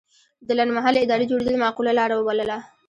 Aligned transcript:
د 0.47 0.49
لنډمهالې 0.59 0.99
ادارې 1.05 1.29
جوړېدل 1.31 1.55
معقوله 1.63 1.91
لاره 1.99 2.13
وبلله. 2.17 2.57